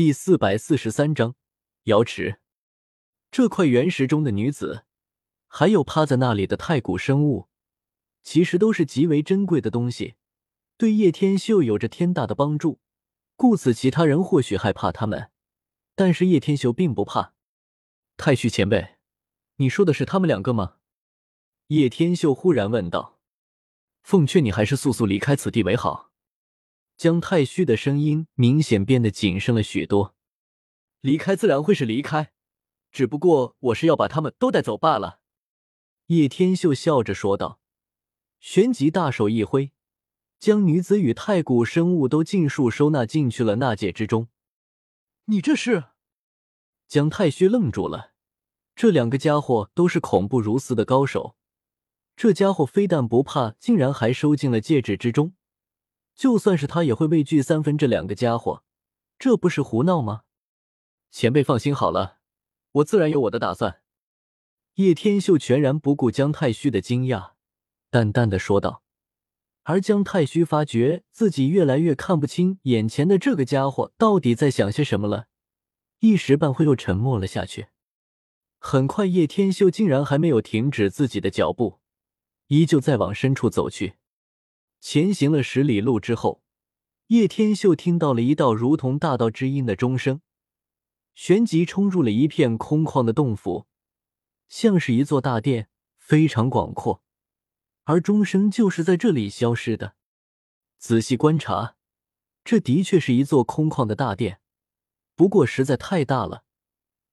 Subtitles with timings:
[0.00, 1.34] 第四百四十三章
[1.82, 2.40] 瑶池。
[3.30, 4.86] 这块原石中的女子，
[5.46, 7.50] 还有趴在那里的太古生物，
[8.22, 10.14] 其实都是极为珍贵的东西，
[10.78, 12.80] 对叶天秀有着天大的帮助。
[13.36, 15.30] 故此，其他人或许害怕他们，
[15.94, 17.34] 但是叶天秀并不怕。
[18.16, 18.96] 太虚前辈，
[19.56, 20.76] 你说的是他们两个吗？
[21.66, 23.20] 叶天秀忽然问道。
[24.02, 26.09] 奉劝你还是速速离开此地为好。
[27.00, 30.14] 姜太虚的声音明显变得谨慎了许多。
[31.00, 32.34] 离开自然会是离开，
[32.92, 35.20] 只不过我是要把他们都带走罢了。
[36.08, 37.58] 叶天秀笑着说道，
[38.38, 39.72] 旋即大手一挥。
[40.38, 44.28] 将女子与太古生物都尽数收纳进去了纳戒之中。
[45.24, 45.84] 你这是？
[46.86, 48.12] 姜太虚愣住了。
[48.74, 51.34] 这两个家伙都是恐怖如斯的高手，
[52.14, 55.32] 这家伙非但不怕，竟然还收进了戒指之中。
[56.20, 57.78] 就算是他也会畏惧三分。
[57.78, 58.62] 这两个家伙，
[59.18, 60.24] 这不是胡闹吗？
[61.10, 62.18] 前辈放心好了，
[62.72, 63.80] 我自然有我的打算。
[64.74, 67.30] 叶天秀全然不顾姜太虚的惊讶，
[67.88, 68.82] 淡淡的说道。
[69.62, 75.28] 而姜太虚发觉自己越来越看不清眼前的这个家伙到底在想些什么了，
[76.00, 77.68] 一时半会又沉默了下去。
[78.58, 81.80] 很快，叶天秀竟然还没有停止自己的脚步，
[82.48, 83.94] 依旧在往深处走去。
[84.80, 86.42] 前行了十里路之后，
[87.08, 90.22] 叶天秀听到了一道如同大道之音的钟声，
[91.14, 93.66] 旋即冲入了一片空旷的洞府，
[94.48, 97.02] 像是一座大殿，非常广阔。
[97.84, 99.96] 而钟声就是在这里消失的。
[100.78, 101.76] 仔细观察，
[102.42, 104.40] 这的确是一座空旷的大殿，
[105.14, 106.44] 不过实在太大了，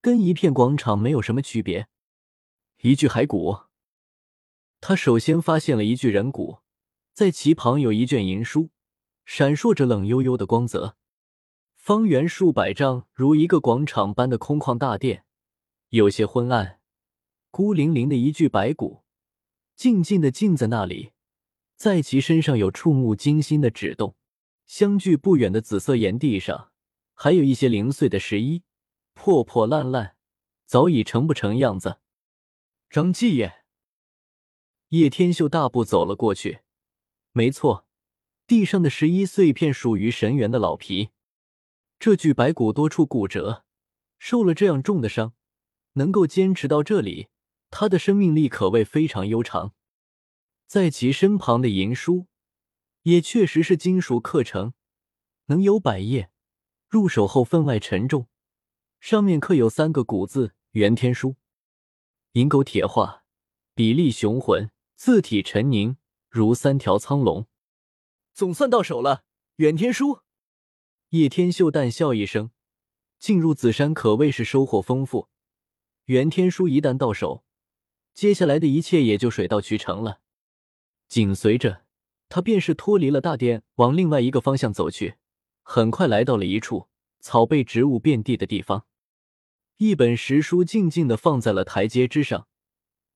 [0.00, 1.88] 跟一片广场没有什么区别。
[2.82, 3.62] 一具骸骨，
[4.80, 6.58] 他首先发现了一具人骨，
[7.16, 8.68] 在其旁有一卷银书，
[9.24, 10.98] 闪烁着冷悠悠的光泽。
[11.74, 15.24] 方圆数百丈，如一个广场般的空旷大殿，
[15.88, 16.78] 有些昏暗，
[17.50, 19.02] 孤零零的一具白骨。
[19.74, 21.12] 静静的静在那里，
[21.74, 24.14] 在其身上有触目惊心的指动。
[24.66, 26.70] 相距不远的紫色岩地上，
[27.14, 28.62] 还有一些零碎的石衣，
[29.14, 30.16] 破破烂烂，
[30.66, 31.96] 早已成不成样子。
[32.90, 33.64] 张继业，
[34.90, 36.58] 叶天秀大步走了过去。
[37.36, 37.86] 没错，
[38.46, 41.10] 地上的十一碎片属于神元的老皮。
[41.98, 43.62] 这具白骨多处骨折，
[44.18, 45.34] 受了这样重的伤，
[45.92, 47.28] 能够坚持到这里。
[47.68, 49.74] 他的生命力可谓非常悠长，
[50.66, 52.26] 在其身旁的银书
[53.02, 54.72] 也确实是金属刻成，
[55.48, 56.30] 能有百页，
[56.88, 58.28] 入手后分外沉重，
[58.98, 61.36] 上面刻有三个古字“元天书”，
[62.32, 63.24] 银钩铁画，
[63.74, 65.98] 比例雄浑，字体沉凝，
[66.36, 67.46] 如三条苍龙。
[68.34, 69.24] 总算到手了，
[69.56, 70.20] 袁天书。
[71.10, 72.50] 叶天秀淡笑一声，
[73.18, 75.28] 进入紫山可谓是收获丰富。
[76.04, 77.44] 袁天书一旦到手。
[78.12, 80.20] 接下来的一切也就水到渠成了。
[81.08, 81.84] 紧随着
[82.28, 85.16] 他，便是脱离了大殿，往另外一个方向走去。
[85.62, 86.88] 很快来到了一处
[87.20, 88.86] 草被植物遍地的地方，
[89.78, 92.46] 一本石书静静的放在了台阶之上，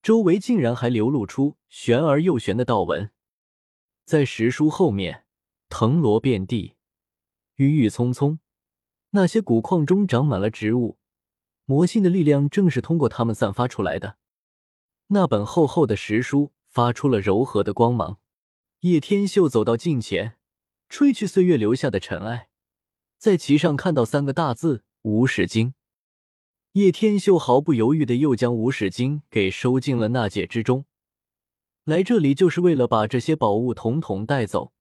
[0.01, 3.11] 周围竟然还流露出玄而又玄的道纹。
[4.03, 5.25] 在石书后面，
[5.69, 6.75] 藤萝遍地，
[7.55, 8.39] 郁郁葱葱，
[9.11, 10.97] 那些古矿中长满了植物，
[11.65, 14.17] 魔性的力量正是通过它们散发出来的。
[15.07, 18.17] 那本厚厚的石书发出了柔和的光芒。
[18.79, 20.37] 叶天秀走到近前，
[20.89, 22.49] 吹去岁月留下的尘埃，
[23.19, 25.75] 在其上看到三个大字“无始经”。
[26.73, 30.85] 叶天秀毫不犹豫的又将“无始经”给收进了纳戒之中。
[31.83, 34.71] 来这里就是为了把这些宝物统统带走，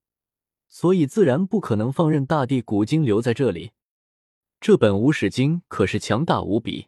[0.68, 3.72] 所以自然不可能放任大地古经留在这里。
[4.60, 6.86] 这本“无始经”可是强大无比。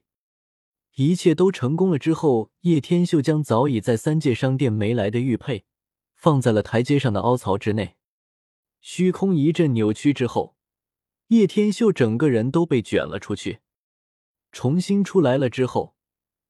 [0.94, 5.64] 一切都成功了之后，叶天秀将早已在三界商店没来的玉佩
[6.14, 7.96] 放在了台阶上的凹槽之内。
[8.80, 10.54] 虚空一阵扭曲之后，
[11.28, 13.61] 叶天秀整个人都被卷了出去。
[14.52, 15.96] 重新出来了之后，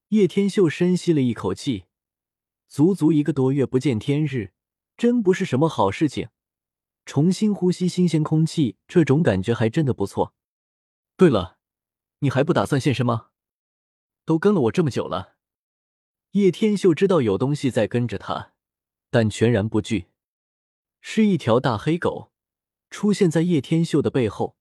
[0.08, 1.84] 叶天秀深吸了一口气，
[2.68, 4.52] 足足一个多月不见天日，
[4.96, 6.28] 真不是什么好事情。
[7.06, 10.34] 重新呼吸新鲜空气，这种感觉还真的不错。
[11.16, 11.58] 对了，
[12.18, 13.28] 你还不打算现身吗？
[14.24, 15.36] 都跟了我这么久了，
[16.32, 18.52] 叶天秀知道有东西在跟着他，
[19.10, 20.08] 但全然不惧。
[21.00, 22.30] 是一条大黑狗
[22.90, 24.56] 出现在叶天秀的背后，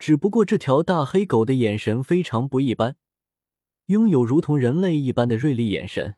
[0.00, 2.96] 只不过这条大黑狗的眼神非常不一般，
[3.86, 6.16] 拥有如同人类一般的锐利眼神。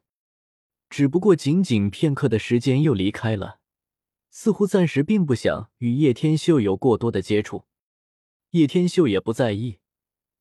[0.88, 3.58] 只不过仅仅片刻的时间又离开了，
[4.31, 7.64] 似乎暂时并不想与叶天秀有过多的接触。
[8.50, 9.81] 叶天秀也不在意，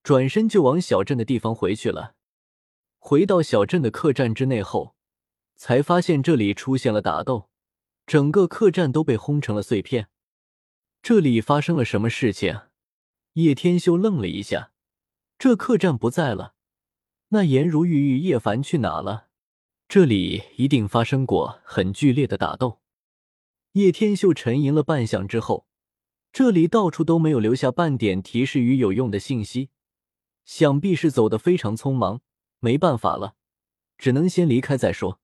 [0.03, 2.13] 转身就往小镇的地方回去了。
[2.99, 4.95] 回到小镇的客栈之内后，
[5.55, 7.49] 才发现这里出现了打斗，
[8.05, 10.09] 整个客栈都被轰成了碎片。
[11.01, 12.59] 这里发生了什么事情？
[13.33, 14.74] 叶天秀愣了一下，
[15.39, 16.56] 这客栈不在了，
[17.30, 19.30] 那颜如玉与叶凡去哪了？
[19.88, 22.81] 这里一定发生过很剧烈的打斗。
[23.74, 25.66] 叶天秀沉吟了半晌之后，
[26.33, 29.69] 这里到处都没有留下半点提示与有用的信息，
[30.44, 32.22] 想必是走得非常匆忙，
[32.60, 33.36] 没办法了，
[33.98, 35.22] 只能先离开再说。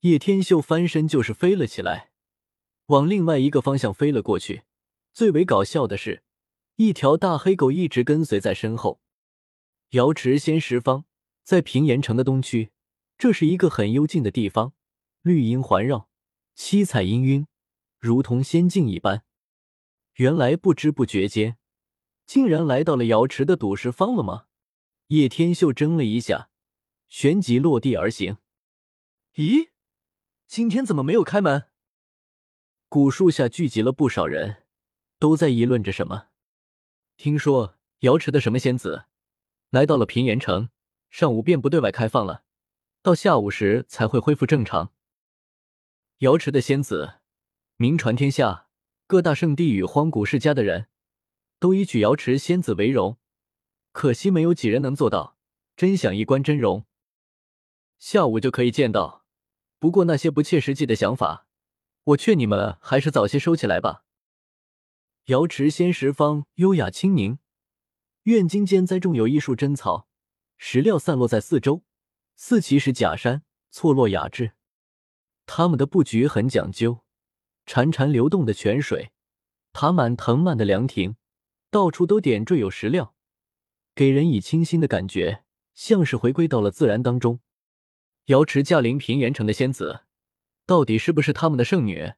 [0.00, 2.12] 叶天秀翻身就是飞了起来，
[2.86, 4.62] 往另外一个方向飞了过去。
[5.12, 6.22] 最为搞笑的是，
[6.80, 9.02] 一条大黑狗一直跟随在身后。
[9.90, 11.04] 瑶池仙石坊
[11.44, 12.72] 在平岩城的东区。
[13.18, 14.72] 这是一个很幽静的地方，
[15.20, 16.08] 绿荫环绕，
[16.54, 17.44] 七彩氤氲，
[17.98, 19.24] 如同仙境一般。
[20.14, 21.58] 原来不知不觉间，
[22.24, 24.46] 竟然来到了瑶池的赌石坊了吗？
[25.08, 26.48] 叶天秀怔了一下，
[27.10, 28.38] 旋即落地而行。
[29.34, 29.68] 咦，
[30.46, 31.64] 今天怎么没有开门？
[32.88, 34.62] 古树下聚集了不少人，
[35.18, 36.29] 都在议论着什么。
[37.22, 39.04] 听说瑶池的什么仙子
[39.68, 40.70] 来到了平岩城，
[41.10, 42.44] 上午便不对外开放了。
[43.02, 44.94] 到下午时才会恢复正常。
[46.20, 47.16] 瑶池的仙子
[47.76, 48.68] 名传天下，
[49.06, 50.86] 各大圣地与荒古世家的人
[51.58, 53.18] 都以取瑶池仙子为荣。
[53.92, 55.36] 可惜没有几人能做到，
[55.76, 56.86] 真想一观真容。
[57.98, 59.26] 下午就可以见到，
[59.78, 61.46] 不过那些不切实际的想法，
[62.04, 64.04] 我劝你们还是早些收起来吧。
[65.30, 67.38] 瑶池仙石方优雅清宁，
[68.24, 70.08] 院茎间栽种有一树珍草，
[70.58, 71.84] 石料散落在四周。
[72.34, 74.54] 四奇石假山错落雅致，
[75.46, 77.04] 他们的布局很讲究。
[77.64, 79.12] 潺潺流动的泉水，
[79.72, 81.14] 爬满藤蔓的凉亭，
[81.70, 83.14] 到处都点缀有石料，
[83.94, 85.44] 给人以清新的感觉，
[85.74, 87.38] 像是回归到了自然当中。
[88.24, 90.00] 瑶池驾临平原城的仙子，
[90.66, 92.14] 到底是不是他们的圣女？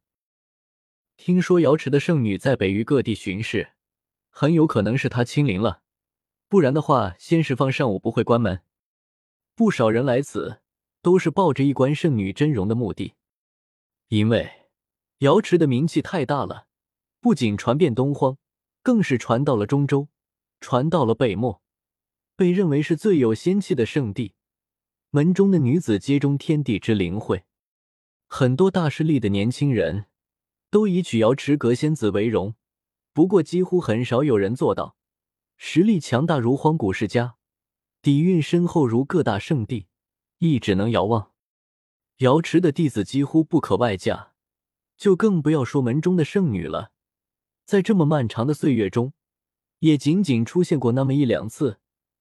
[1.24, 3.74] 听说瑶池的圣女在北域各地巡视，
[4.28, 5.82] 很有可能是她亲临了，
[6.48, 8.62] 不然的话，仙石坊上午不会关门。
[9.54, 10.62] 不少人来此
[11.00, 13.14] 都是抱着一观圣女真容的目的，
[14.08, 14.50] 因为
[15.18, 16.66] 瑶池的名气太大了，
[17.20, 18.36] 不仅传遍东荒，
[18.82, 20.08] 更是传到了中州，
[20.60, 21.62] 传到了北漠，
[22.34, 24.34] 被认为是最有仙气的圣地。
[25.10, 27.44] 门中的女子皆中天地之灵慧，
[28.26, 30.06] 很多大势力的年轻人
[30.72, 32.54] 都以取瑶池阁仙子为荣，
[33.12, 34.96] 不过几乎很少有人做到。
[35.58, 37.36] 实力强大如荒古世家。
[38.00, 39.86] 底蕴深厚如各大圣地，
[40.38, 41.32] 亦只能遥望。
[42.20, 44.32] 瑶池的弟子几乎不可外嫁，
[44.96, 46.92] 就更不要说门中的圣女了。
[47.66, 49.12] 在这么漫长的岁月中，
[49.80, 51.80] 也仅仅出现过那么一两次，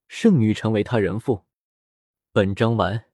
[0.10, 1.46] 圣女成为他人妇。
[2.34, 3.11] 本章完。